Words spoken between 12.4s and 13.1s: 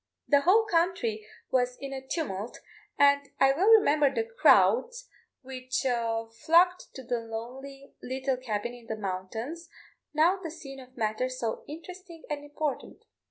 important.